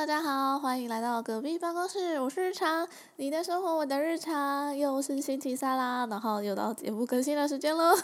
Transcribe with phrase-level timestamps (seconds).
[0.00, 7.94] 大家好，欢迎来到隔壁办公室，我是日常，你的生活我的日常，又是星期三啦，然后又到节目更新的时间喽。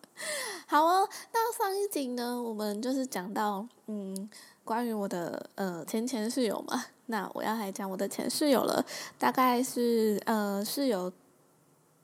[0.66, 4.30] 好哦，那上一集呢，我们就是讲到，嗯，
[4.64, 8.82] 关于我的呃前前室友嘛，那我要来讲我的前室友了，
[9.18, 11.12] 大概是呃室友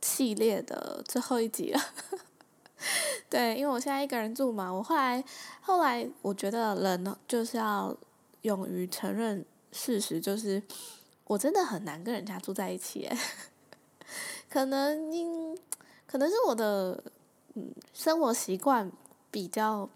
[0.02, 1.80] 系列的最后一集了。
[3.30, 5.24] 对，因为我现在一个人住嘛，我后来
[5.62, 7.96] 后来我觉得人就是要
[8.42, 10.62] 勇于承认事实，就是
[11.24, 13.08] 我真的很难跟人家住在一起，
[14.48, 15.56] 可能因
[16.06, 17.02] 可能是我的
[17.54, 18.90] 嗯生活习惯
[19.30, 19.88] 比较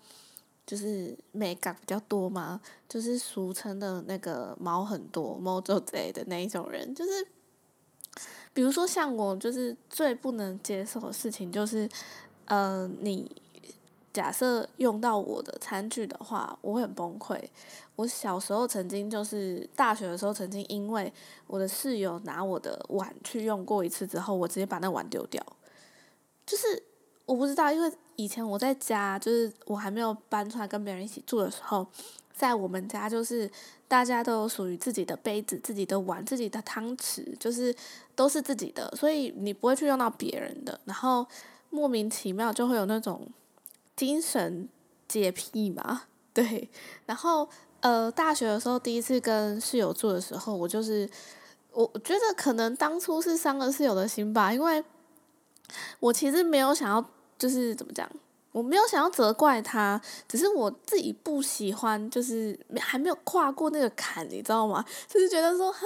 [0.67, 7.27] 就是美感比较多嘛，就是俗称的那个毛很多、毛走贼的那一种人，就是
[8.53, 11.89] 比如说像我，就是最不能接受的事情就是。
[12.47, 13.43] 呃，你
[14.15, 17.39] 假设用到我的餐具的话，我会很崩溃。
[17.97, 21.13] 我小时候曾经就是大学的时候，曾经因为
[21.49, 25.45] 我的室友拿我的碗去用过一次之后，我直接把那碗丢掉。
[26.47, 26.83] 就是
[27.27, 31.85] 我不知道，因为以前我在家，就是我还没有搬出来跟别人一起住的时候，
[32.33, 33.51] 在我们家就是
[33.89, 37.75] 大家都有属于自己的杯子、自己的碗、自己的汤匙，就是
[38.15, 40.81] 都是自己的，所以你不会去用到别人的。
[40.85, 41.27] 然后。
[41.71, 43.27] 莫名其妙就会有那种
[43.97, 44.69] 精神
[45.09, 46.03] 洁癖嘛，
[46.35, 46.69] 对。
[47.07, 47.49] 然后
[47.81, 51.09] 呃，大学的时候第一次跟室友住的时候，我就是
[51.73, 54.83] 我觉得可能当初是伤了室友的心吧，因为
[56.01, 57.05] 我其实没有想要，
[57.39, 58.09] 就是怎么讲。
[58.55, 64.85] 我没有想要责怪他，只是我自己不喜欢，就是还没有跨过那个坎，你知道吗？
[65.09, 65.81] 就是觉得说，哈，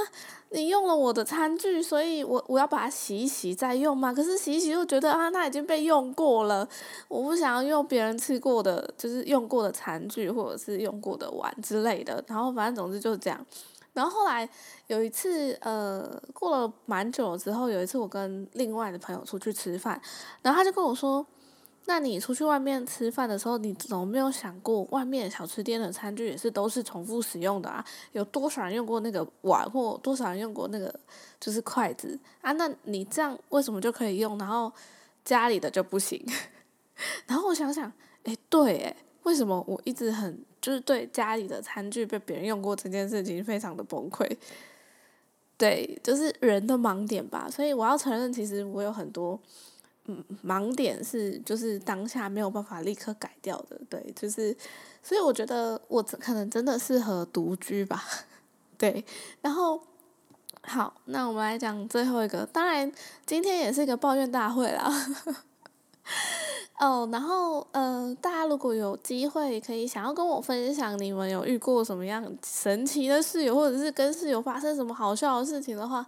[0.50, 4.12] 你用了我的餐具，所以我我要把它洗一洗再用嘛。
[4.12, 6.68] 可是洗一洗又觉得啊，那已经被用过了，
[7.08, 12.22] 我不想要用别人吃过的，就是用过的餐具或者是用过的碗之类的。
[12.26, 13.46] 然后反正总之就是这样。
[13.94, 14.46] 然后后来
[14.88, 19.98] 有一次，呃，过了蛮久之后，有一次我跟另外的朋友出去吃饭，
[20.42, 21.26] 然后他就跟我说。
[21.88, 27.82] 那你出去外面吃饭的时候，你怎么没有想过，外面小吃店的餐具也是都是重复使用的啊？
[28.12, 30.94] 有多少人用过那个碗，或多少人用过那个
[31.40, 32.52] 就是筷子啊？
[32.52, 34.70] 那你这样为什么就可以用，然后
[35.24, 36.22] 家里的就不行？
[37.26, 37.90] 然后我想想，
[38.24, 44.30] 哎，对，哎，为什么我一直很就是对家里的餐具被别人用过这件事情非常的崩溃？
[45.56, 47.48] 对，就是人的盲点吧。
[47.50, 49.40] 所以我要承认，其实我有很多。
[50.44, 54.56] 盲点是就是当下没有办法立刻改掉的，对，就是，
[55.02, 58.02] 所以我觉得我可能真的适合独居吧，
[58.78, 59.04] 对，
[59.42, 59.80] 然后
[60.62, 62.90] 好，那我们来讲最后一个，当然
[63.26, 64.90] 今天也是一个抱怨大会啦，
[66.80, 76.06] 哦，然后呃，大家如果有机会可以想要跟我分享你们有遇过什么样神奇的室友，或者是跟室友发生什么好笑的事情的话。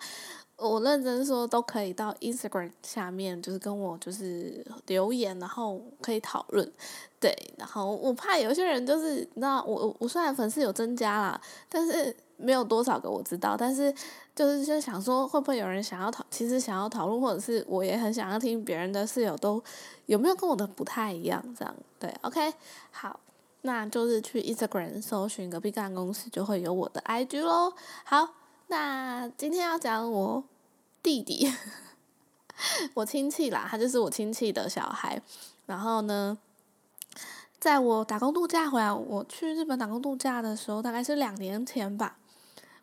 [0.61, 6.71] 我认真说，都可以到 Instagram 下面，就是跟我就是留言，然后可以讨论，
[7.19, 13.91] 对，然后我怕有些人就是，那我我虽然粉丝有增加啦，但是没有多少个我知道，但是
[14.35, 19.63] 就是就想说，会不会有人想要讨，其实想要讨论，或者是我也很想要听别人的室友都
[20.05, 22.53] 有没有跟我的不太一样，这样对，OK，
[22.91, 23.19] 好，
[23.63, 27.73] 那就是去 Instagram 搜寻隔壁干公司，就会有我的 IG 咯。
[28.05, 28.35] 好。
[28.73, 30.45] 那今天要讲我
[31.03, 31.51] 弟弟，
[32.95, 35.21] 我亲戚啦，他就是我亲戚的小孩。
[35.67, 36.39] 然后呢，
[37.59, 42.17] 在我打工度假回来，我去日本打工度假的时候，大概是两年前吧。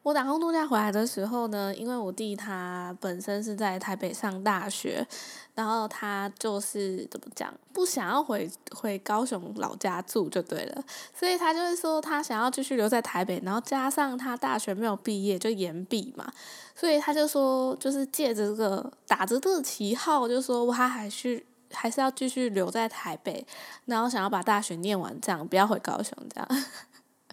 [0.07, 5.05] 我打工度假回来的时候呢，因为我弟他本身是在台北上大学，
[5.53, 10.81] 然后他就是怎么讲，不想要回回高雄老家住就对了，
[11.13, 16.25] 所以他就是说他想要继续留在台北，然后加上他大学没有毕业就延毕嘛，
[16.73, 21.43] 所以他就说就是借着这个打着这个旗号，就说他还是
[21.73, 23.45] 还是要继续留在台北，
[23.83, 26.63] 然后想要把大学念完，这样不要回高雄这样。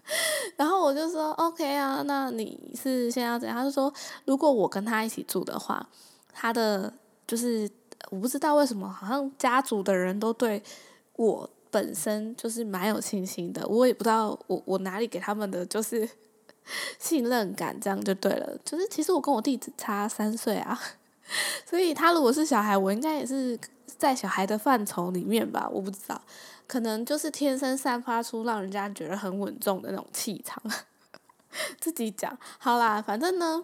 [0.55, 3.57] 然后我就说 OK 啊，那你是现在要怎样？
[3.57, 3.91] 他就说，
[4.25, 5.87] 如果我跟他一起住的话，
[6.31, 6.93] 他的
[7.27, 7.69] 就是
[8.11, 10.61] 我不知道为什么，好像家族的人都对
[11.15, 13.67] 我本身就是蛮有信心的。
[13.67, 16.07] 我也不知道我我哪里给他们的就是
[16.99, 18.57] 信任感，这样就对了。
[18.63, 20.79] 就是其实我跟我弟只差三岁啊，
[21.65, 23.59] 所以他如果是小孩，我应该也是
[23.97, 26.21] 在小孩的范畴里面吧，我不知道。
[26.67, 30.61] 可能就是天生散发出让人家觉得很稳重的那种气场，
[31.79, 33.63] 自己讲好啦，反正呢，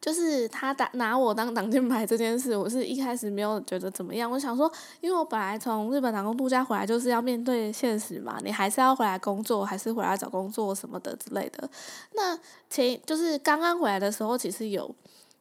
[0.00, 4.30] 就是他打拿我当挡箭牌这件事，我是一开始没有觉得怎么样。
[4.30, 4.70] 我想说，
[5.00, 11.68] 因为我本来从日本打工度假回来，就是要面对现实嘛，你还是要回来工作，还是回来找工作什么的之类的。
[12.14, 12.38] 那
[12.68, 14.94] 前就是刚刚回来的时候，其实有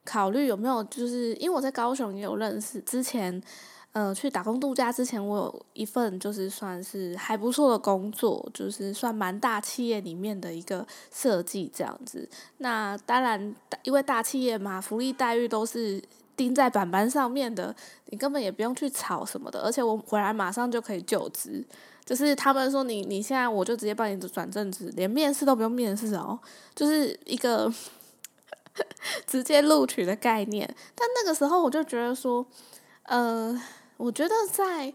[0.05, 3.41] 考虑有没有，就是因为我在高雄也有认识之前。
[3.97, 12.29] 呃，去打工度假之前，我有一份就是算是还不错的工作，就是算蛮大企业里面的一个设计这样子。
[12.59, 15.99] 那当然，因为大企业嘛，福利待遇都是
[16.35, 17.75] 钉在板板上面的，
[18.11, 19.61] 你根本也不用去吵什么的。
[19.61, 21.65] 而且我回来马上就可以就职，
[22.05, 26.37] 就是他们说你你现在我就直接帮你转正职，连面试都不用面试哦，
[26.75, 27.73] 就是一个
[29.25, 30.71] 直接录取的概念。
[30.93, 32.45] 但那个时候我就觉得说，
[33.05, 33.59] 呃。
[33.97, 34.93] 我觉得在，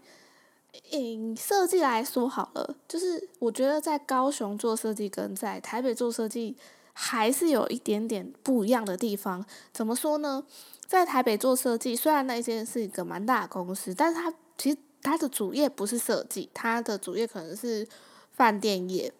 [0.90, 6.56] 以设计来说好了，就是我觉得在高雄做设计跟在台北做设计
[6.92, 9.44] 还是有一点点不一样的地方。
[9.72, 10.44] 怎么说呢？
[10.86, 17.86] 在台北做设计，虽然那间是一个蛮大的公司，但是它其实它的主业不是设计，它的主业可能是
[18.30, 19.12] 饭店业。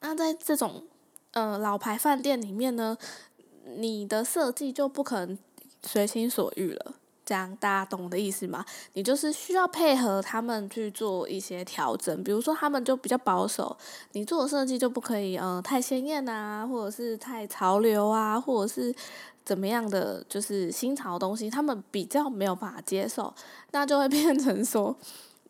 [0.00, 0.84] 那在这种
[1.32, 2.96] 呃老牌饭店里面呢，
[3.76, 5.38] 你的设计就不可能
[5.82, 6.94] 随心所欲了。
[7.24, 8.64] 这样大家懂我的意思吗？
[8.94, 13.76] 你就是需要配合他们去做一些调整，比如说他们就比较保守，
[14.12, 18.94] 你做的设计就不可以呃太鲜艳啊，或者是太潮流啊，或者是
[19.44, 23.32] 怎么样的，就是新潮的东西，他们比较没有办法接受，
[23.70, 24.96] 那就会变成说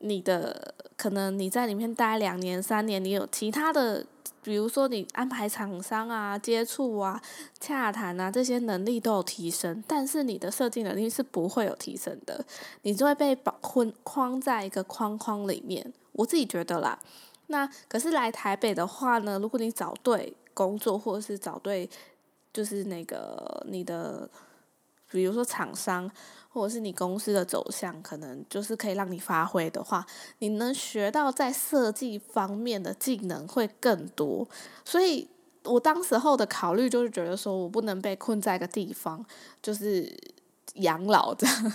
[0.01, 4.07] 你的可能你在里面待两年三年，你有其他的。
[4.43, 7.23] 比如说，你安排厂商啊、接触啊、
[7.61, 12.45] 洽谈啊，这些能力都有提升，但是你的设计能力是不会有提升的，
[12.83, 15.93] 你就会被绑困框在一个框框里面。
[16.13, 16.99] 我自己觉得啦，
[17.47, 21.89] 那可是来台北的话呢，如果你找对工作，或者是找对，
[22.53, 24.29] 就是那个你的，
[25.11, 26.11] 比如说厂商。
[26.53, 30.05] 或者是你公司的走向，可能就是可以让你发挥的话，
[30.41, 34.47] 你能学到在设计方面的技能会更多。
[34.85, 35.27] 所以
[35.65, 39.25] 我当时候的考虑就是觉得说，我不能被困在一个地方，
[39.63, 40.15] 就是
[40.75, 41.73] 养老这样。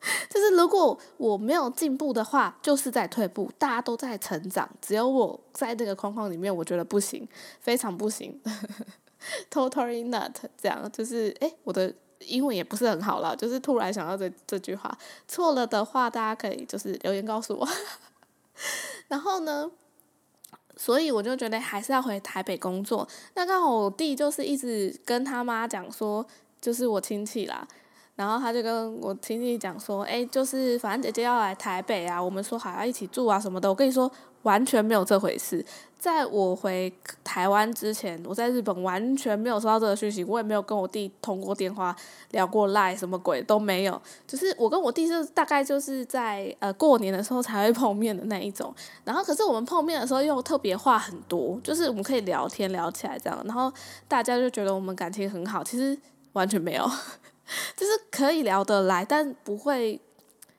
[0.30, 3.50] 就是如果我没有进步的话，就是在退步。
[3.58, 7.26] 大家都在成长，只有我在那个框框里面，我觉得不行，
[7.60, 8.40] 非常不行。
[9.50, 11.92] Totally not，这样就是诶，我的。
[12.20, 17.68] 英文也不是很好了，就是突然想到这这句话，错了的话大家可以就是留言告诉我。
[19.08, 19.70] 然后呢，
[20.76, 23.06] 所以我就觉得还是要回台北工作。
[23.34, 26.26] 那刚好我弟就是一直跟他妈讲说，
[26.60, 27.66] 就是我亲戚啦。
[28.16, 33.68] 然后他就跟我亲戚讲说，哎，就是反正姐姐要来台北啊，我们说好要一起住啊什么的。
[33.68, 34.10] 我跟你说，
[34.42, 35.64] 完全没有这回事。
[35.98, 36.92] 在我回
[37.24, 41.94] 台湾之前，我在日本完全没有收到这个讯息，我也没有跟我弟通过电话
[42.30, 44.00] 聊过赖，什么鬼都没有。
[44.24, 48.72] 就是我跟我弟就大概就是在呃过年的时候才会碰面的那一种。
[49.04, 53.72] 然后可是我们碰面的时候又特别话很多，就是我们可以聊天聊起来这样，然后
[54.06, 55.98] 大家就觉得我们感情很好，其实
[56.34, 56.88] 完全没有。
[57.76, 60.00] 就是可以聊得来，但不会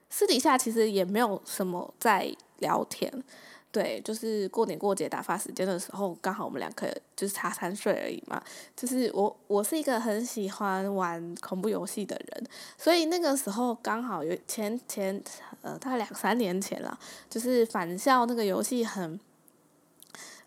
[0.10, 3.24] 私底下其实也没有什么在聊天，
[3.72, 8.42] 对，就是过年过节打发时间的时候，刚好我们两个就是差三岁而已嘛。
[8.76, 15.22] 就是我我是一个很喜欢玩恐怖游戏的人，所以那个时候刚好有前前
[15.62, 16.98] 呃大概两三年前了，
[17.30, 19.20] 就是返校那个游戏很。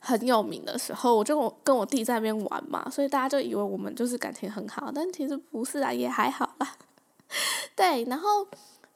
[0.04, 6.76] 很有名的时候，我就我跟我弟在那边玩嘛，所以大家就以为我们就是感情很好，但其实不是啊，也还好啦。
[7.76, 8.44] 对，然后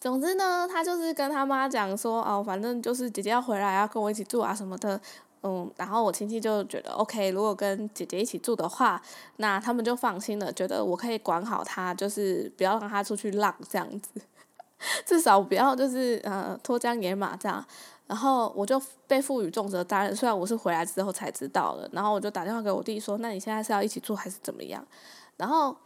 [0.06, 5.00] 总之呢，他就是跟他妈讲说，哦，反正就是姐姐要回来，要跟我一起住啊什么的，
[5.42, 9.02] 嗯，然后我亲戚就觉得 OK，如果跟姐姐一起住的话，
[9.38, 14.20] 那他们就放心了，觉得我可以管好他，就是不要让他出去浪这样子，
[15.04, 17.66] 至少不要就是呃脱缰野马这样。
[18.06, 21.90] 然后我就被赋予重责大任，虽然我是回来之后才知道的。
[21.92, 24.86] 然后我就打电话给我弟说：“那你现在是要一起住还是怎么样？”
[25.36, 25.76] 然后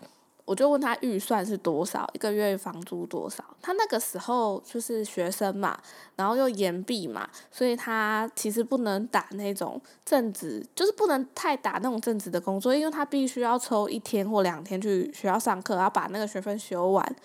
[0.50, 3.44] 我就问他预算是多少，一个月房租多少。
[3.62, 5.78] 他那个时候就是学生嘛，
[6.16, 17.16] 然后又延毕嘛，所以他其实不能打那种正职，就是不能太打那种正职的工作，因为他必须要抽一天或两天去学校上课，要把那个学分修完。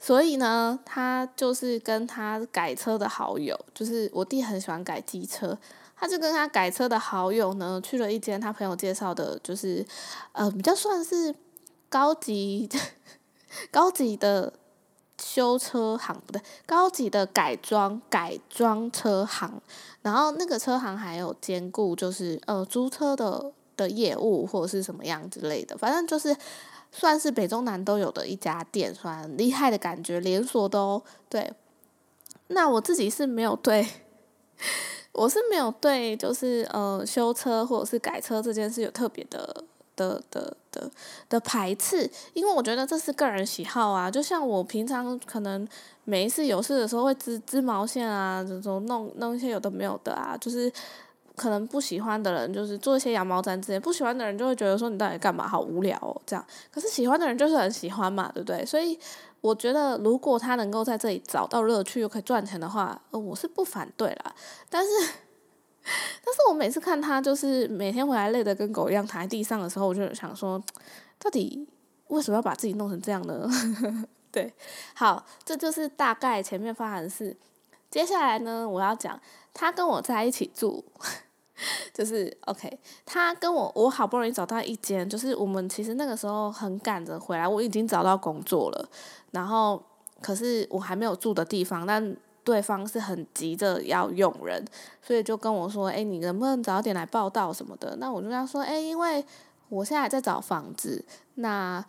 [0.00, 5.56] 所以呢，他就是跟他改车的好友，就是我弟很喜欢改机车，
[5.94, 9.86] 他就跟他改车的好友呢，去了一间他朋友介绍的，就是
[10.32, 11.32] 呃比较算是
[11.94, 12.68] 高级
[13.70, 14.52] 高级的
[15.22, 19.62] 修车行，不对，高级的改装改装车行。
[20.02, 26.36] 然后那个车行还有兼顾就是呃租车的的业务或者是什么样之类的，反正就是。
[26.96, 31.52] 算是北中南都有的一家店，算厉害的感觉，连锁都对。
[32.46, 33.84] 那我自己是没有对，
[35.10, 39.64] 我是没有对，就是呃修车或者是改车这件事有特别的
[39.96, 40.90] 的的的
[41.28, 44.10] 的排斥，因为我觉得这是个人喜好啊。
[44.10, 45.66] 就像我平常可能
[46.04, 50.72] 每一次有事的时候会织织毛线啊，这种弄弄一些有的没有的啊，就是
[51.36, 56.44] 可能不喜欢的人就是做一些羊毛毡之类，不喜欢的人就会觉得说你到底干嘛，好无聊哦这样。
[56.72, 58.64] 可是喜欢的人就是很喜欢嘛，对不对？
[58.64, 58.98] 所以。
[59.44, 64.34] 我觉得，如果他能够在这里找到乐趣又可以赚钱的话，呃，我是不反对啦。
[64.70, 64.90] 但是，
[66.24, 70.62] 但是我每次看他就是每天回来累得跟狗一样躺在地上的时候，我就想说，
[71.18, 71.66] 到底
[72.08, 73.48] 为什么要把自己弄成这样呢？
[74.32, 74.52] 对，
[74.94, 77.36] 好，这就是大概前面发生的事。
[77.90, 79.20] 接下来呢，我要讲
[79.52, 80.84] 他跟我在一起住。
[81.94, 88.88] 就是 OK，他跟我，我好不容易找到一间，就是我们其实那个时候很赶着回来，我已经找到工作了，
[89.30, 89.80] 然后
[90.20, 94.64] 可是我还没有住的地方，但对方是很急着要用人，
[95.02, 97.96] 所以就跟我说，哎，你能不能早点来报道什么的？
[97.96, 99.24] 那我就跟他说，哎，因为
[99.68, 101.84] 我现在在找房子，那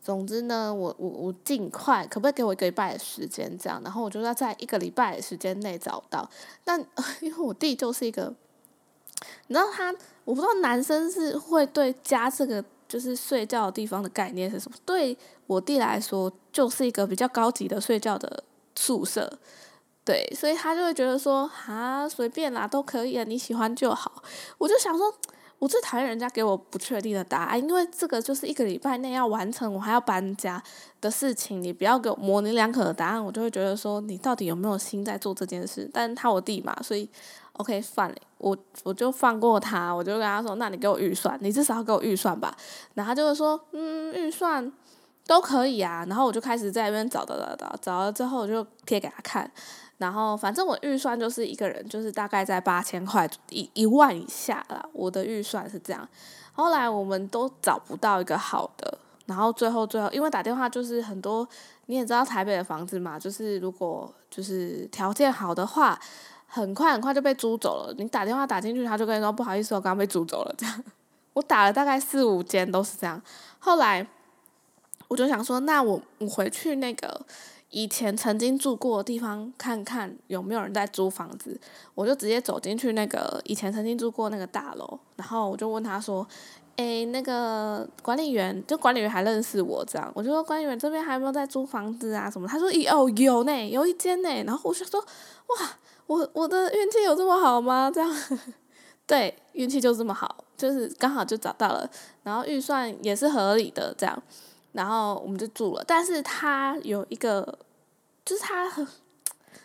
[0.00, 3.80] 总之呢，我我我尽快，可不可以给我一个礼拜的时间这样？
[3.82, 6.30] 然后我就要在一个礼拜的时间内找到，
[6.64, 6.80] 但
[7.20, 8.32] 因为我弟就是一个。
[9.48, 9.94] 你知道他，
[10.26, 14.76] 我不知道男生是会对家这个就是睡觉的地方的概念是什么？
[14.84, 18.44] 对我弟来说，就是一个比较高级的睡觉的
[18.74, 19.38] 宿舍，
[20.06, 24.22] 对，所以他就会觉得说啊，随便啦，都可以啊，你喜欢就好。
[24.56, 25.12] 我就想说。
[25.58, 30.62] 我最讨厌人家给我不确定的答案，因为这个就是一个礼拜内要完成，我还要搬家
[31.00, 31.62] 的事情。
[31.62, 35.90] 你不要给我模棱两可的答案，我就会觉得说你到底有没有心在做这件事？
[35.94, 37.08] 但是他我弟嘛，所以
[37.54, 42.54] OK 算了，我我就放过他，我就跟他说：“那你给我预算，你至少要给我预算吧。”
[42.92, 44.70] 然后他就会说：“嗯，预算
[45.26, 49.50] 都可以啊。”然后我就开始在那边找找找找，找了之后我就贴给他看。
[49.98, 56.06] 然后反正我预算就是一个人就是大概在八千块一一万以下啦，我的预算是这样。
[56.52, 61.48] 后来我们都找不到一个好的，然后最后最后因为打电话就是很多
[61.86, 65.98] 你也知道台北的房子嘛，就是如果就是条件好的话，
[66.46, 67.94] 很快很快就被租走了。
[67.96, 70.84] 你打电话打进去，他就跟你说不好意思，我刚刚被租走了这样。
[71.32, 73.20] 我打了大概四五间都是这样。
[73.58, 74.06] 后来
[75.08, 77.20] 我就想说，那我我回去那个。
[77.70, 81.60] 以前曾经住过的地方，看看有没有人在租房子，
[81.94, 86.26] 我就直接走进去那个以前曾经住过那个大楼，然后我就问他说
[86.76, 95.00] ：“诶，那个管理员，就管理员还认识我这样，我就说管理员这边还有没有在租房子啊什么？”他说：“咦哦，有呢，有一间呢。”然后我就说
[95.48, 95.70] ：“哇，
[96.06, 97.90] 我我的运气有这么好吗？
[97.92, 98.10] 这样，
[99.06, 101.90] 对，运气就这么好，就是刚好就找到了，
[102.22, 104.22] 然后预算也是合理的这样。”
[104.76, 107.58] 然后我们就住了，但是它有一个，
[108.26, 108.86] 就是它很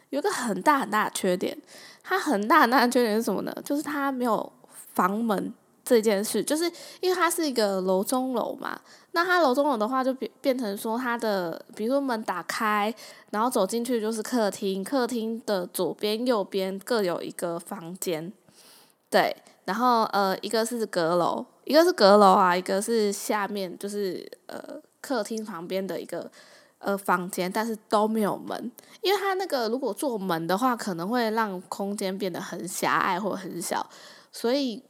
[0.09, 1.57] 有一个很大很大的缺点，
[2.01, 3.53] 它很大很大的缺点是什么呢？
[3.65, 4.49] 就是它没有
[4.93, 5.53] 房门
[5.83, 6.63] 这件事，就是
[7.01, 8.79] 因为它是一个楼中楼嘛，
[9.11, 12.93] 那它楼中楼的话就变变成说它的，比如说门打开，
[13.31, 18.31] 然后走进去就是客厅，客厅的左边右边各有一个房间，
[19.09, 24.81] 对，然后呃一个是阁楼，一个是阁楼啊，一个是下面就是呃。
[25.01, 26.31] 客厅旁边的一个
[26.79, 33.85] 呃房间，但是都没有门，因为它那个如果做门的话，可能会让空间变得很狭隘或很小，
[34.31, 34.81] 所以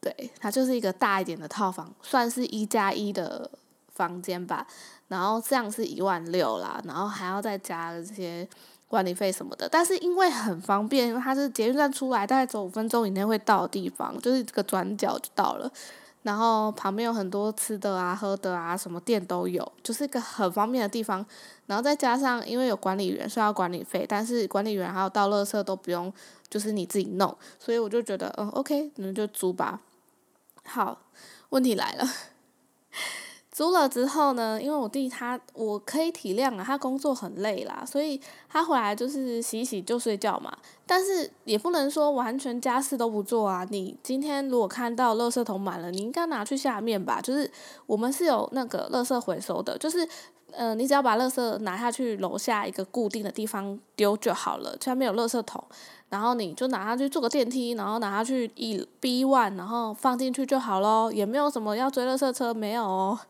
[0.00, 3.50] 对它就是一个大一点的套房，算是一加一的
[3.94, 4.66] 房间吧。
[5.08, 8.48] 然后这样是一万六啦，然后还要再加这些
[8.86, 9.68] 管理费什么的。
[9.68, 15.68] 但是因为很方便，因为它是捷运站出来，大概走五分钟以内会到的地方，就是这个转角就到了。
[16.22, 21.24] 然后旁边有很多吃的啊、喝的啊，什么店都有，就是一个很方便的地方。
[21.66, 26.12] 然后再加上，因为有管理员，需要管理费，但是管理员还有倒垃圾都不用，
[26.48, 27.36] 就是你自己弄。
[27.58, 29.80] 所以我就觉得，嗯，OK，那就租吧。
[30.64, 31.00] 好，
[31.50, 32.04] 问题来了。
[33.60, 40.50] 租了之后呢，因为我弟他，我可以体谅啊，他工作很累啦，所以他回来就是洗洗就睡觉嘛。
[40.86, 43.66] 但是也不能说完全家事都不做啊。
[43.68, 47.20] 你今天如果看到垃圾桶满了，你应该拿去下面吧。
[47.20, 47.50] 就是
[47.84, 50.08] 我们是有那个垃圾回收的，就是
[50.52, 55.62] 呃，你只要把垃圾拿下去楼下一个固定的地方丢就好了，下面有垃圾桶，
[56.08, 63.20] 然后你就拿它去坐个电梯，然后拿下去一 B one，然后放进去就好咯，也没有什么要追垃圾车，没有哦。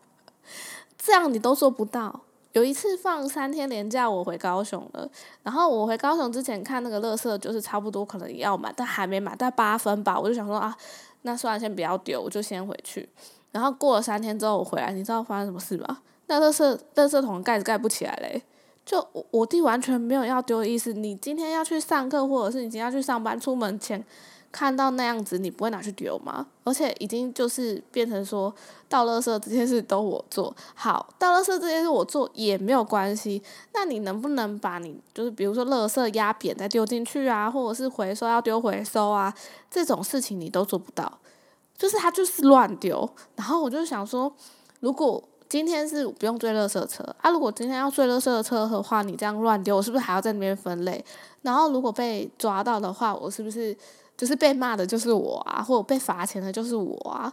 [0.99, 2.21] 这样你都做不到。
[2.53, 5.09] 有一次放三天连假，我回高雄了。
[5.45, 10.19] 然后我回高雄之前看那个乐色，就是差不多可能要买，但还没买，但八分吧。
[10.19, 10.77] 我就想说啊，
[11.23, 13.09] 那算了，先不要丢，我就先回去。
[13.53, 15.99] 然后过了三天之后我回来，你知道发生什么事吗？
[16.27, 18.43] 那乐色乐色桶盖子盖不起来嘞。
[18.85, 20.93] 就我我弟完全没有要丢的意思。
[20.93, 24.05] 你今天要去上课，或者是你今天要去上班，出门前
[24.53, 26.47] 看到那样子，你不会拿去丢吗？
[26.65, 28.53] 而且已经就是变成说
[28.89, 33.43] 倒垃圾这件事都我做好，倒垃圾这件事我做也没有关系。
[33.73, 39.33] 那你能不能把你就是比如说垃圾压扁再丢进去啊，或者是回收要丢回收啊，
[39.71, 41.19] 这种事情你都做不到，
[41.77, 43.09] 就是他就是乱丢。
[43.37, 44.33] 然后我就想说，
[44.81, 47.29] 如果今天是不用追垃圾车啊！
[47.29, 51.05] 如果今天要追垃圾车的话，你这样乱丢，我是不是还要在那边分类？
[51.43, 53.77] 然后如果被抓到的话，我是不是
[54.21, 57.33] 就是被骂的就是我啊，或者被罚钱的就是我啊？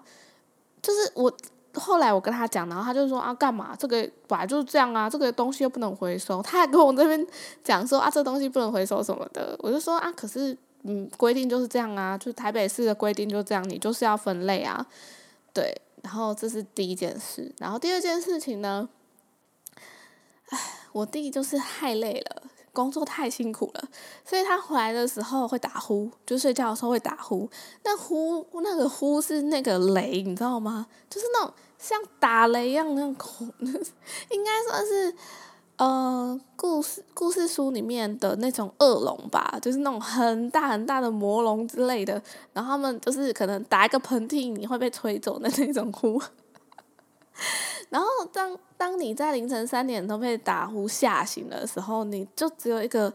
[0.82, 1.29] 就是我
[1.74, 3.75] 后来我跟他讲，然后他就说啊，干嘛？
[3.77, 6.41] 这个本来就是这样啊，这个东西又不能回收。
[6.41, 7.27] 他还跟我这边
[7.62, 9.53] 讲说啊，这东西不能回收什么的。
[9.60, 14.88] 我就说啊，可是嗯，规定就是这样啊，就台北市的规定就这样，你就是要分类啊，
[15.53, 15.82] 对。
[16.03, 18.88] 然后这是第一件事，然后第二件事情呢，
[20.51, 20.58] 唉，
[20.94, 22.44] 我弟就是太累了，
[22.78, 23.84] 工作太辛苦了，
[24.24, 27.50] 所以他回来的时候会打呼，就睡觉的时候会打呼。
[27.84, 30.86] 那呼那个呼是那个雷，你知道吗？
[31.10, 33.52] 就是那种像打雷一样那种恐，
[34.30, 35.16] 应该算是。
[35.78, 42.20] 呃，故事故事书里面的那种恶龙吧，就是那种很大很大的魔龙之类的，
[42.52, 46.20] 然后他们就是可能打一个喷嚏，你会被吹走的那种呼。
[47.89, 53.12] 然后当当你在凌晨三点都被打呼吓醒的时候，你就只有一个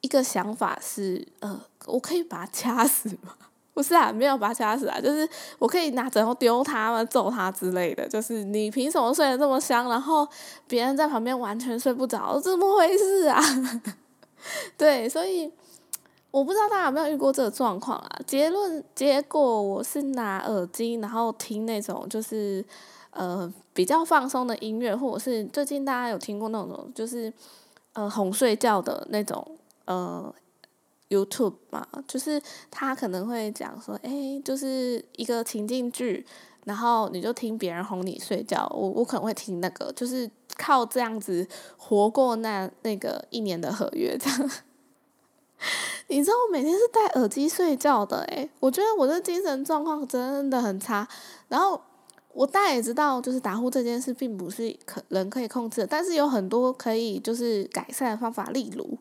[0.00, 3.34] 一个想法是，呃，我可以把他掐死吗？
[3.72, 8.08] 不是啊，没有把他掐死啊，就是我可以拿枕头丢他吗、揍他之类的。
[8.08, 10.26] 就是你凭什么睡得这么香，然后
[10.66, 13.38] 别人在旁边完全睡不着，怎么回事啊？
[14.78, 15.52] 对，所以
[16.30, 18.20] 我不知道大家有没有遇过这个状况啊？
[18.26, 22.64] 结论结果我是拿耳机，然后听那种就是
[23.16, 27.32] 呃比较放松的音乐，或者是最近大家有听过那种就是
[27.94, 30.34] 呃哄睡觉的那种呃。
[31.08, 36.26] YouTube 嘛，就是他可能会讲说，哎，就是一个情境剧，
[36.64, 38.66] 然后你就听别人哄你睡觉。
[38.74, 44.50] 我我可能会听那个，就是靠这样子活过那那个一年的合约这样。
[46.08, 51.06] 你知道我每天是戴耳机睡觉的诶，我觉得我的精神状况真的很差。
[51.46, 51.80] 然后
[52.36, 58.98] 我大也知道，就是打呼这件事并不是可人可以控制的，但是有很多可以就是改善的方法，例如。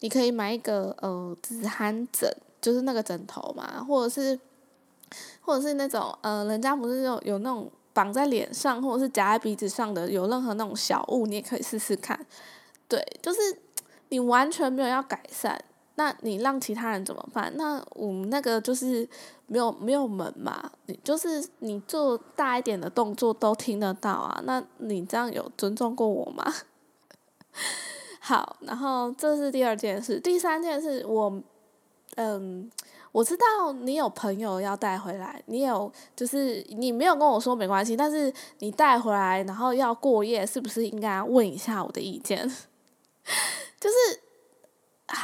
[0.00, 4.38] 你可以买一个呃止鼾枕，就是那个枕头嘛，或者是，
[5.40, 12.26] 或者是那种呃，人家不是有有那种绑在脸上或者是夹在鼻子上的，有任何那种小物，你也可以试试看。
[12.86, 13.38] 对，就是
[14.10, 15.58] 你完全没有要改善，
[15.96, 17.52] 那你让其他人怎么办？
[17.56, 19.08] 那我们那个就是
[19.46, 26.44] 没有没有门嘛，你就是你做大一点的动作都听得到啊，那你这样有尊重过我吗？
[28.18, 31.40] 好，然后这是第二件事，第三件事，我，
[32.16, 32.70] 嗯，
[33.12, 42.48] 我知道你有朋友要带回来，你有就是你没有跟我说没关系，但是你带回来然后要过夜，是不是应该问一下我的意见？
[43.78, 44.20] 就是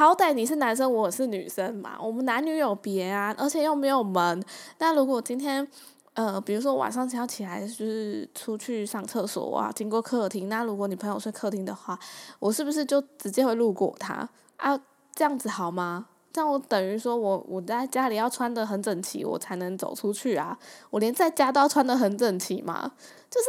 [0.01, 4.43] 好歹你是男生，我是女生嘛，我们男女有别啊，而且又没有门，
[4.79, 5.69] 那如果今天。
[6.15, 11.97] 呃，比如说晚上想要起来就是出去上厕所啊，经过客厅，那如果你朋友睡客厅的话，
[12.41, 14.79] 我是不是就直接会路过他啊？
[15.15, 16.07] 这样子好吗？
[16.33, 20.59] 这样我等于说我我在家里要穿的很整齐，我才能走出去啊。
[20.91, 22.91] 我连在家都要穿的很整齐嘛，
[23.31, 23.47] 就是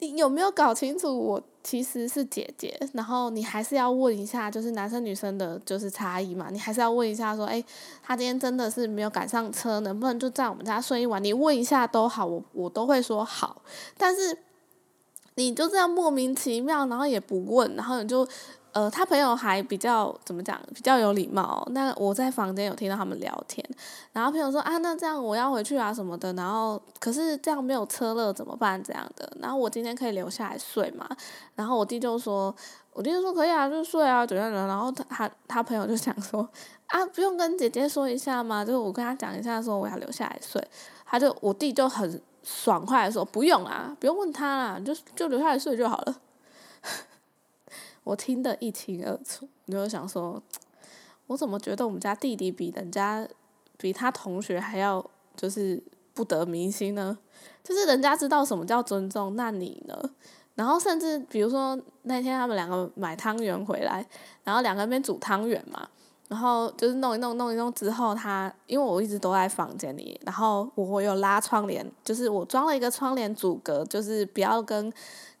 [0.00, 1.42] 你有没有搞清楚我？
[1.62, 7.62] 其实是姐姐，然后你还是要问一下，就是男生女生的就是差异嘛，你还是要问一下说，哎，
[8.02, 11.22] 他今天真的是没有赶上车，能不能就在我们家睡一晚？
[11.22, 13.60] 你问一下都好，我我都会说好，
[13.98, 14.38] 但是
[15.34, 18.26] 你就这样莫名其妙，然后也不问，然后你就。
[18.72, 21.66] 呃，他朋友还比较怎么讲，比较有礼貌。
[21.70, 23.64] 那我在房间有听到他们聊天，
[24.12, 26.32] 然后朋友说啊，那这样我要回去啊什么的。
[26.34, 28.82] 然后可是这样没有车了怎么办？
[28.82, 29.30] 这样的。
[29.40, 31.08] 然后我今天可以留下来睡嘛？
[31.54, 32.54] 然后我弟就说，
[32.92, 34.66] 我弟就说可以啊，就睡啊，怎样的。
[34.66, 36.48] 然后他他他朋友就想说
[36.86, 38.64] 啊，不用跟姐姐说一下吗？
[38.64, 40.64] 就是我跟他讲一下，说我要留下来睡。
[41.04, 46.14] 他就我弟就很爽快的说不用啊，不用问他啦，就就留下来睡就好了。
[48.10, 50.42] 我听得一清二楚，我就想说，
[51.28, 53.24] 我怎么觉得我们家弟弟比人家，
[53.78, 55.04] 比他同学还要
[55.36, 55.80] 就是
[56.12, 57.16] 不得民心呢？
[57.62, 59.96] 就是人家知道什么叫尊重，那你呢？
[60.56, 64.04] 然后甚至比如说那天他们两个买汤圆回来，
[64.42, 65.88] 然后两个人边煮汤圆嘛，
[66.30, 74.92] 然后就是弄一弄弄一弄之后，他因为我一直都在房间里，然后我有拉窗帘，就是我装了一个窗帘阻隔，就是不要跟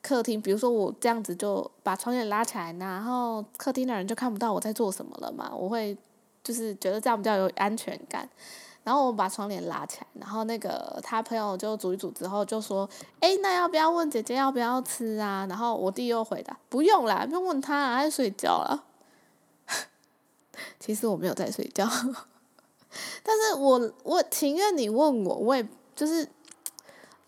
[0.02, 5.96] 客厅，比如说我这样子就把窗帘拉起来，然后客厅的人就看不到我在做什么了嘛，我会
[6.42, 8.28] 就是觉得这样比较有安全感。
[8.82, 12.88] 然后我把窗帘拉起来，然后那个他朋友就煮一煮之后就说
[13.20, 18.84] ：“哎，那要不要问姐姐要不要吃啊？”然后我弟又回答：“不用啦，不用问他，他睡觉了。”
[20.80, 21.86] 其实我没有在睡觉，
[23.22, 26.26] 但是我我情愿你问我，我也就是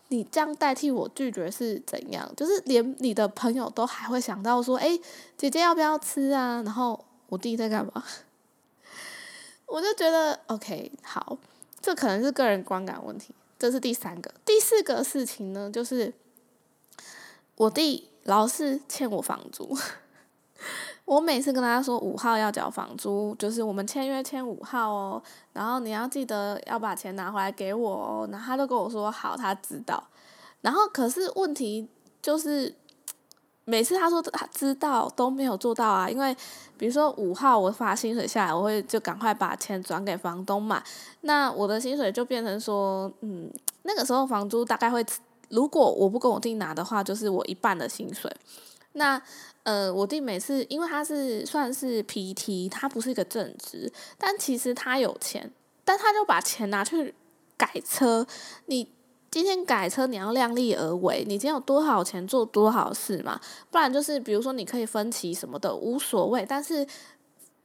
[0.07, 2.29] 你这样代替我拒绝是怎样？
[2.35, 4.99] 就是连你的朋友都还会想到说：“哎，
[5.37, 8.03] 姐姐要不要吃啊？”然后我弟在干嘛？
[9.67, 11.37] 我就觉得 OK 好，
[11.79, 13.33] 这可能是个人观感问题。
[13.57, 16.13] 这是第三个，第四个事情呢，就是
[17.55, 19.77] 我弟老是欠我房租。
[21.05, 28.29] 我每次跟他说五号要缴房租，就是我们签约签五号哦，然后你要记得要把钱拿回来给我哦。
[28.31, 30.03] 然后他都跟我说好，他知道。
[30.61, 31.87] 然后可是问题
[32.21, 32.75] 就是。
[33.65, 36.35] 每次他说他知道都没有做到啊，因为
[36.77, 40.83] 比如说五号我发薪水下来，我会就赶快把钱转给房东嘛。
[41.21, 43.49] 那我的薪水就变成说，嗯，
[43.83, 45.01] 那个时候房租大概会，
[45.47, 48.29] 如果我不跟我弟拿的话，就是我一半的薪水。
[48.91, 49.21] 那
[49.63, 55.51] 呃，我弟每次因为他是算是 PT，他不是一个正职，但其实他有钱，
[55.83, 57.13] 但他就把钱拿去
[57.57, 58.25] 改车，
[58.67, 58.89] 你。
[59.33, 63.41] 今天改车你要量力而为，你今天有多少钱做多少事嘛？
[63.71, 66.85] 不然就是比如说你可以分期什么的无所谓，但是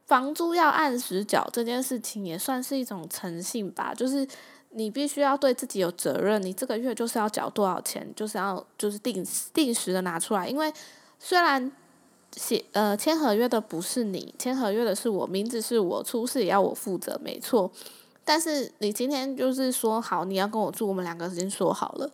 [0.07, 3.93] 房租要按时缴这件事情也算是一种诚信吧。
[3.93, 4.27] 就是
[4.71, 10.49] 你必须要对自己有责任，你这个月就是要缴多少钱，就是要就是定定时的拿出来。
[10.49, 10.73] 因为
[11.19, 11.71] 虽然
[12.35, 17.71] 写呃签合约的不是你，签合约的是我，名字是我，出事也要我负责，没错。
[18.23, 22.09] 但是你今天就是说好你要跟我住，我们两个已经说好了，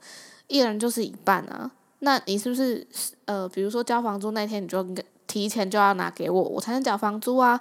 [0.48, 1.70] 一人就是一半啊。
[2.00, 2.86] 那你是不是
[3.26, 4.86] 呃，比如说交房租那天你就
[5.28, 7.60] 提前就要拿给我，我才能缴房租啊？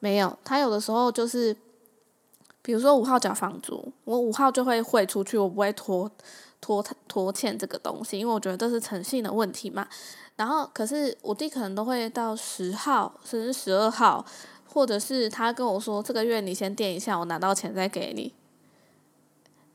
[0.00, 1.56] 没有，他有的时候就是，
[2.62, 6.10] 比如说五号缴房租，我五号就会汇出去，我不会拖
[6.62, 9.86] 拖拖欠这个东西，因为我觉得这是诚信的问题嘛。
[10.36, 14.24] 然后可是我弟可能都会到十号甚至十二号。
[14.74, 18.32] 或者是他跟我说这个月你先垫一下，我拿到钱再给你。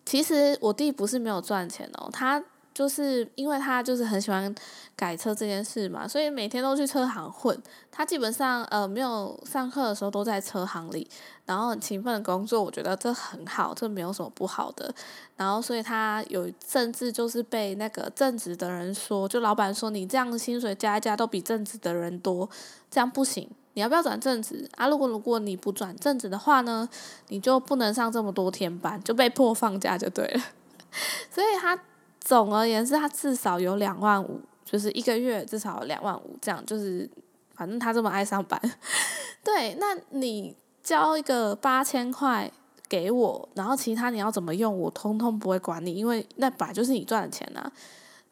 [0.03, 2.43] 其实我弟不是没有赚钱哦，他
[2.77, 4.53] 就是因为他就是很喜欢
[4.95, 7.59] 改车这件事嘛，所以每天都去车行混。
[7.91, 11.09] 他基本上呃没有上课的时候都在车行里，
[11.47, 14.93] 然后很勤奋的工作，我觉得这很好，这没有什么不好的。
[15.35, 22.47] 然后所以他有甚至就是被那个正职的人说，就老板说你这样薪水加一加都比正职的人多，
[22.91, 23.49] 这样不行。
[23.73, 24.87] 你要不要转正职啊？
[24.87, 26.87] 如果如果你不转正职的话呢，
[27.29, 30.43] 你就不能上这么多天班，就被迫放假就对了。
[31.33, 31.79] 所以他
[32.27, 37.09] 总而言之，他至少有两万五，就是一个月至少两万五，这样就是
[37.55, 38.61] 反正他这么爱上班。
[39.41, 42.51] 对，那你交一个八千块
[42.89, 47.71] 给我，然后其他你要怎么用，我通通不会管你，因为那本来就是你赚的钱呐。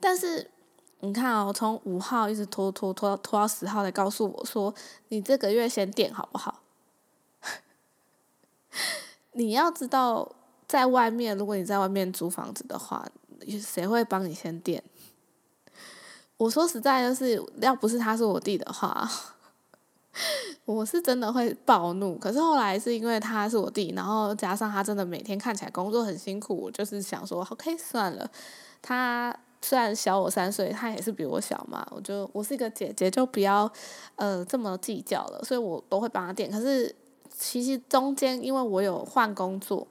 [0.02, 0.52] 但是。
[1.02, 4.74] 你看哦，从五号一直拖拖拖拖到十号才告诉我说，
[5.10, 6.62] 你这个月先垫好不好？
[9.34, 10.32] 你要知道，
[10.68, 13.06] 在外面，如果你在外面租房子的话，
[13.60, 14.84] 谁会帮你先垫？
[16.38, 19.10] 我说实在，就是要不是他是我弟的话，
[20.66, 22.18] 我是真的会暴怒。
[22.18, 28.30] 可是后来是因为他是我弟，然后加上他真的每天看起来工作很辛苦，我就是想说，OK，算了，
[28.82, 29.38] 他。
[29.62, 33.68] 虽然小我三岁，他也是比我小嘛，我就我是一个姐姐，就不要
[34.16, 36.52] 呃这么计较了，所以我都会帮他垫。
[36.52, 36.94] 可是
[37.36, 39.88] 其实中间因为我有换工作，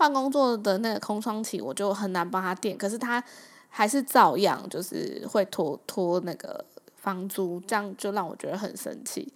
[0.00, 2.74] 换工作的那个空窗期，我就很难帮他垫。
[2.78, 3.22] 可是他
[3.68, 6.64] 还是照样就是会拖拖那个
[6.96, 9.30] 房租，这样就让我觉得很生气。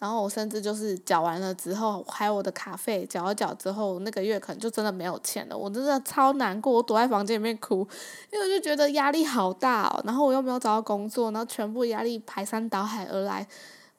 [0.00, 5.56] 然后我甚至就是缴完了之后，还有我的卡费缴了缴之后，那个月可能就真的没有钱了。
[5.56, 7.86] 我真的超难过，我躲在房间里面哭，
[8.32, 10.02] 因为我就觉得压力好大哦。
[10.04, 13.46] 然后我又没有找到工作，然后全部压力排山倒海而来。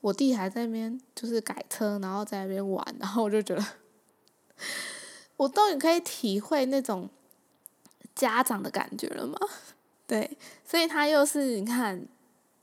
[0.02, 3.64] 我弟还在那边就是改车，然后在那边玩，然后我就觉得，
[5.40, 7.10] 我终于可以体会那种
[8.14, 9.40] 家长的感觉了嘛？
[10.06, 12.06] 对，所以他又是你看。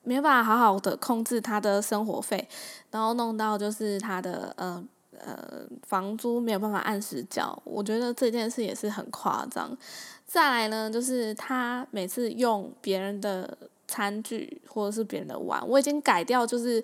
[0.09, 2.49] 没办法好好的控制他的生活费，
[2.93, 4.81] 然后弄到就是他的呃
[5.19, 9.77] 呃房租没有办法按时交，我觉得这件事也是很夸张。
[10.25, 13.59] 再来呢，就是他每次用别人的
[13.89, 16.81] 餐具或者是别人的碗，我已经改掉，就是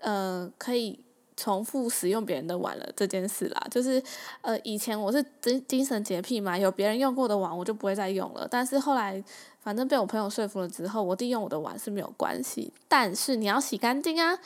[0.00, 0.98] 呃可以
[1.36, 4.02] 重复使用别人的碗了这件事啦，就是
[4.42, 8.46] 呃以前我是精精神洁癖嘛，有别人用过的碗我就不会再用了。
[8.50, 9.22] 但是后来
[9.60, 14.38] 反正被我朋友说服了之后，我弟用我的碗是没有关系，但是你要洗干净啊。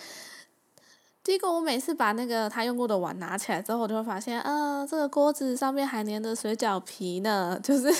[1.25, 7.93] 结果我每次把那个他用过的碗拿起来之后，我就会发现，啊，这个锅子上面还粘着水饺皮呢， 就是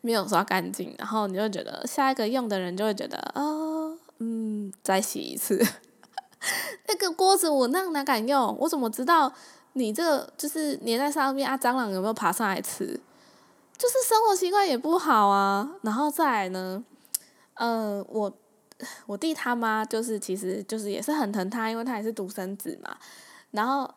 [0.00, 0.92] 没有刷干净。
[0.98, 3.42] 然后你就觉得下一个用的人就会觉得，啊，
[4.18, 5.64] 嗯，再洗一次。
[6.88, 8.56] 那个锅子我那哪敢用？
[8.60, 9.32] 我怎么知道
[9.74, 11.56] 你这个就是粘在上面啊？
[11.56, 13.00] 蟑螂有没有爬上来吃？
[13.76, 15.70] 就是生活习惯也不好啊。
[15.82, 16.84] 然后再来呢，
[17.54, 18.32] 呃，我
[19.06, 22.96] 我弟他妈就是其实就是也是很疼他，因为他也是独生子嘛。
[23.50, 23.92] 然后。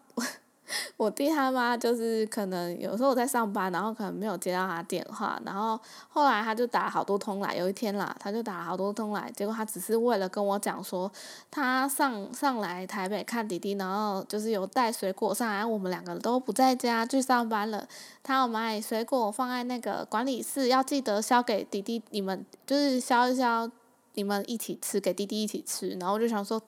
[0.97, 11.11] 我弟他妈就是可能有时候我在上班，然后可能没有接到他电话，然后后来他就打好多通来，有一天啦，他就打好多通来，结果他只是为了跟我讲说，
[11.51, 17.87] 他上上来台北看弟弟，然后就是有带水果上来，我们两个都不在家去上班了，
[18.23, 23.69] 他要买水果放在那个管理室，要记得削给弟弟，你们就是削一削，
[24.13, 26.61] 你们一起吃，给弟弟一起吃，然后我就想说。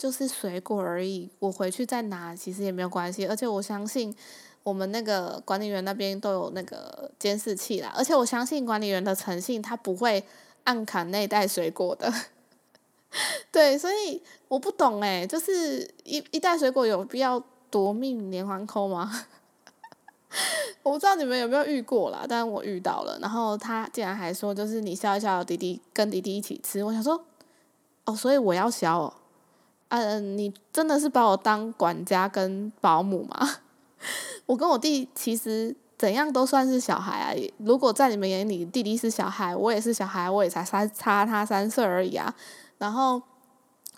[0.00, 4.16] 就是水果而已，我回去再拿其实也没有关系，而且我相信
[4.62, 10.24] 我们那个管理员那边都有那个监视器啦，而且我相信管理员的诚信，他不会
[10.64, 12.10] 暗砍那袋水果的。
[13.52, 17.38] 对，所以我不懂诶，就是一一袋水果有必要
[17.70, 19.26] 夺命连环扣吗？
[20.82, 27.22] 我不知道你们有没有遇过啦，但我遇到了，然后他竟然还说，就是你削一削，弟弟跟弟弟一起吃，我想说，
[28.06, 29.12] 哦，所以我要削哦。
[29.90, 33.56] 嗯，你真的是把我当管家跟保姆吗？
[34.46, 37.34] 我跟我弟其实怎样都算是小孩啊。
[37.58, 42.32] 如果在你们眼里，弟弟是小孩，我也是小孩，我也才三差他三岁而已啊。
[42.78, 43.20] 然后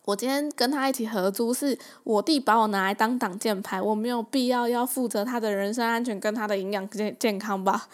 [0.07, 7.89] 我今天跟他一起合租，是我弟把我拿来当挡箭牌，我没有必要要负责他的人身安全跟他的营养健健康吧？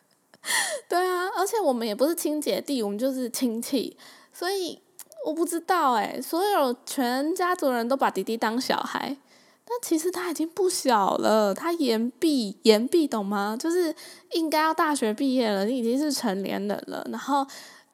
[0.88, 3.98] 对啊，而且我们也不是亲姐弟，我们就是亲戚，
[4.32, 4.80] 所以。
[5.28, 9.14] 我不知道哎，所有全家族人都把弟弟当小孩，
[9.62, 13.54] 但其实他已经不小了，他言毕，言毕懂吗？
[13.60, 13.94] 就是
[14.30, 17.46] 应该要大学毕业了，你已经是成年人了，然后，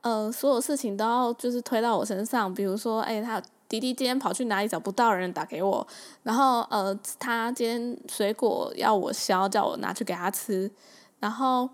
[0.03, 5.85] 呃，所有事情都要就是推到我身上，比如说，哎，他弟弟今天跑去哪里找不到人打给我，
[6.23, 10.71] 然后呃，他今天水果要我削，叫我拿去给他吃，
[11.19, 11.69] 然后，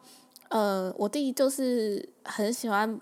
[0.48, 2.98] 呃，我弟就是很喜欢。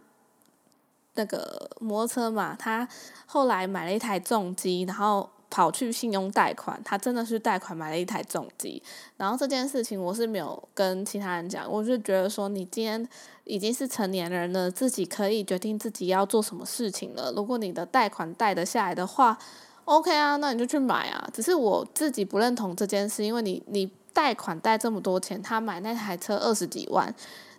[1.18, 2.88] 那个摩托车嘛，他
[3.26, 8.80] 后来买了一台重机，然后跑去信用贷款，他真的是贷款买了一台重机。
[9.16, 13.06] 然后这件事情我是没有跟其他人讲，我就觉得说你今天
[13.42, 17.32] 已经是成年人了，自己可以决定自己要做什么事情了。
[17.34, 19.36] 如果你的贷款贷得下来的话
[19.86, 21.28] ，OK 啊，那你就去买啊。
[21.32, 27.12] 只是我自己不认同这件事，因为你你贷款贷这么多钱，他买那台车二十几万，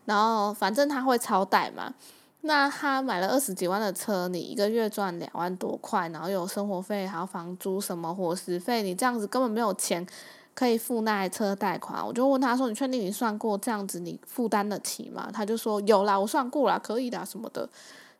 [0.05, 1.93] 然后反正他会超贷嘛。
[2.41, 10.07] 那他买了二十几万的车，你一个月赚两万多块，然后有生活费，还有房租什么伙食费，你这样子根本没有钱
[10.53, 12.05] 可以付那车贷款。
[12.05, 17.67] 我就问他说：“你确定你算过这样子你负担得起吗？”他就说：“有啦，我算过啦，可以的什么的。”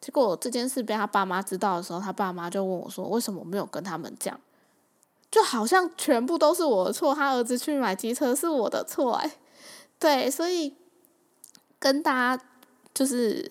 [0.02, 4.38] 结果这件事被他爸妈知道的时候，他爸妈就问我说：“为什么没有跟他们讲？”
[5.32, 9.32] 就好像全部都是我的错，他儿子去买机车是我的错哎。
[9.98, 10.76] 对，所以
[11.80, 12.44] 跟大家
[12.94, 13.50] 就是。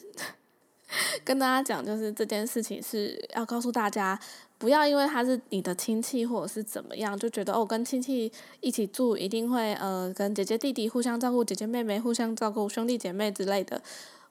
[1.24, 4.18] 跟大家讲，就是这件事情是要告诉大家，
[4.58, 13.82] 不要因为他是你的亲戚或者是怎么样，就觉得哦，跟亲戚一起住一定会呃，跟姐姐弟弟互相照顾，姐姐妹妹互相照顾，兄弟姐妹之类的。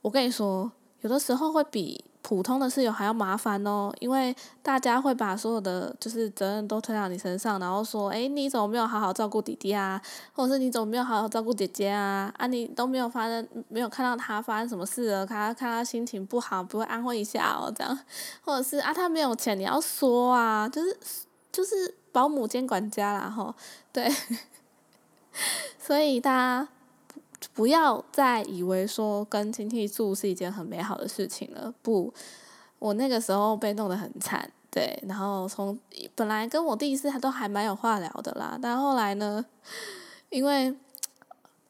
[0.01, 0.71] 我跟你说，
[1.01, 2.03] 有的时候会比。
[2.27, 10.01] 普通的室友还要麻烦哦，因为大家会把所有的就是责任都推到你身上，然后说，哎，你怎么没有好好照顾弟弟啊？
[10.33, 12.29] 或者是你怎么没有好好照顾姐姐啊？
[12.37, 15.25] 啊，你都没有发生，没有看到他发生什么事了？
[15.25, 17.97] 他看他心情不好，不会安慰一下哦，这样，
[18.41, 20.97] 或者是啊，他没有钱，你要说啊，就是
[21.49, 23.55] 就是保姆兼管家啦，吼，
[23.93, 24.13] 对，
[25.79, 26.67] 所以大家。
[27.53, 31.73] 不要再以为说跟亲戚住是一件很美好的事情了。
[31.81, 32.13] 不，
[32.79, 35.01] 我那个时候被弄得很惨，对。
[35.07, 35.77] 然后从
[36.15, 39.45] 本来跟我第一次他都还蛮有话聊的啦，但后来呢，
[40.29, 40.75] 因为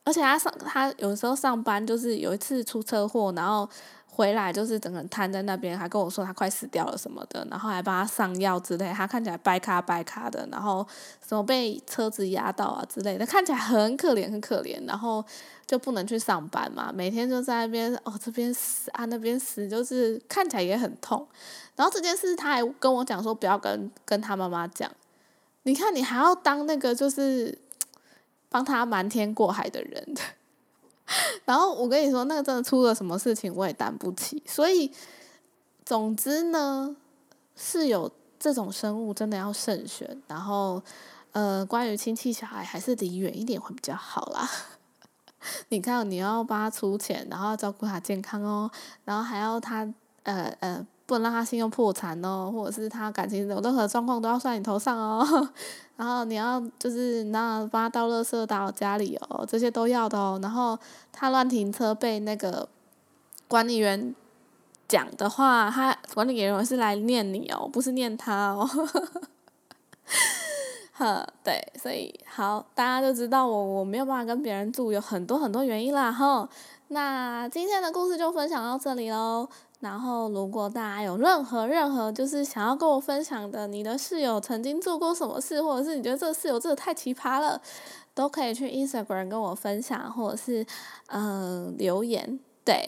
[0.04, 3.68] 而且他上他有时候上班就是有一次出车祸，然后
[4.18, 10.84] 回来就是整个瘫在那边，还跟我说他快死掉了什么的，然后还帮他上药之类，他看起来掰卡掰卡的，然后
[11.24, 15.24] 什么被车子压到啊之类的，看起来很可怜很可怜，然后
[15.68, 21.24] 就不能去上班嘛，每天就在那边哦这边死啊那边死，就是看起来也很痛。
[21.76, 24.90] 然后这件事他还跟我讲说不要跟跟他妈妈讲，
[25.62, 27.56] 你看你还要当那个就是
[28.48, 30.14] 帮他瞒天过海的人。
[31.44, 34.42] 然后我跟你说，那个真的出了什么事情，我也担不起。
[34.46, 34.92] 所以，
[35.84, 36.94] 总之呢，
[37.56, 40.20] 是有这种生物，真的要慎选。
[40.26, 40.82] 然后，
[41.32, 44.48] 呃，关于亲戚小孩，还是离远一点会比较好啦。
[45.70, 48.70] 你看，你要帮他出钱，然后照顾他健康哦，
[49.04, 49.92] 然后还要他，
[50.24, 50.86] 呃呃。
[51.08, 55.48] 不能让他信用破产哦，或者是他感情有任何状况都要算你头上哦。
[55.96, 60.38] 然后你要就是那帮他倒垃圾到家里哦，这些都要的哦。
[60.42, 60.78] 然后
[61.10, 62.68] 他乱停车被那个
[63.48, 64.14] 管理员
[64.86, 68.68] 讲的话，他管理员是来念你哦，不是念他哦。
[70.92, 76.12] 呵，对，所以好，大家就知道我我没有办法跟别人住，有很多很多原因啦。
[76.12, 76.46] 哈，
[76.88, 79.48] 那今天的故事就分享到这里喽。
[79.80, 87.62] 然后，如果大家有任何任何就是想要跟我分享的，你的室友曾经做过什么事，或者是你觉得这个室友真的太奇葩了，
[88.12, 90.66] 都可以去 Instagram 跟我分享，或者是
[91.06, 92.84] 嗯留言，对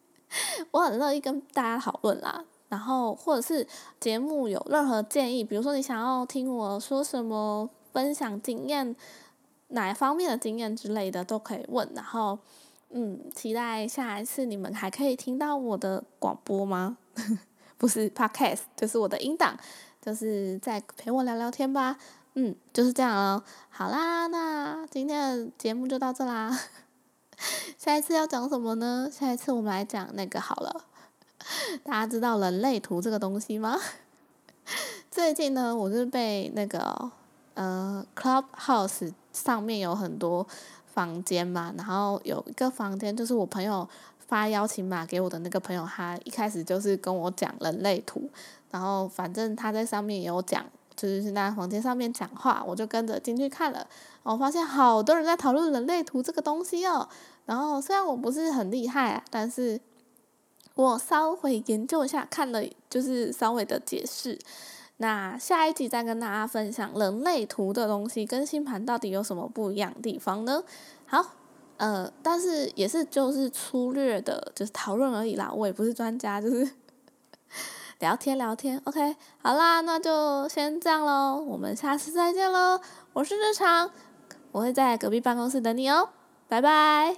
[0.70, 2.44] 我很乐意跟大家讨论啦。
[2.68, 3.66] 然后，或者是
[3.98, 8.94] 节目有任何建议，比如说你想要听我说什么，分享经验，
[9.68, 11.90] 哪方面的经验之类的，都可以问。
[11.94, 12.38] 然后。
[12.90, 16.96] 嗯，期待下一次你们还可以听到我的广播吗？
[17.76, 19.56] 不是 podcast，就是我的音档，
[20.00, 21.98] 就是在陪我聊聊天吧。
[22.34, 23.42] 嗯，就是这样哦。
[23.68, 26.58] 好啦，那今天的节目就到这啦。
[27.76, 29.08] 下一次要讲什么呢？
[29.12, 30.84] 下一次我们来讲那个好了。
[31.84, 33.78] 大家知道人类图这个东西吗？
[35.10, 37.12] 最近呢，我是被那个
[37.54, 40.46] 呃 Clubhouse 上面有很多。
[40.98, 43.88] 房间嘛，然后有一个房间，就是我朋友
[44.26, 48.28] 发邀请码给我的那个朋友，他一开始就是跟我讲人类图，
[48.72, 53.86] 然后反正他在上面也有讲，就是在房间上面讲话，我就跟着进去看了，
[54.24, 57.08] 我发现好多人在讨论人类图这个东西哦。
[57.46, 59.80] 然后虽然我不是很厉害，但是
[60.74, 64.36] 我稍微研究一下，看了就是稍微的解释。
[64.98, 70.62] 那下一集再跟大家分享人类图的东西跟星盘到底有什么不一样的地方呢？
[71.06, 71.24] 好，
[71.76, 76.68] 呃，但是也是就是粗略的，就是讨论而已啦，我也不是专家，就是
[78.00, 78.80] 聊 天聊天。
[78.84, 82.80] OK，好啦，那就先这样喽，我们下次再见喽。
[83.12, 83.90] 我是日常，
[84.50, 86.08] 我会在隔壁办公室等你哦，
[86.48, 87.14] 拜拜。